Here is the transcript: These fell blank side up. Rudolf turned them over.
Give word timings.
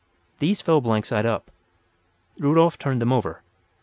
These 0.39 0.61
fell 0.61 0.81
blank 0.81 1.05
side 1.05 1.27
up. 1.27 1.51
Rudolf 2.39 2.79
turned 2.79 3.03
them 3.03 3.13
over. 3.13 3.43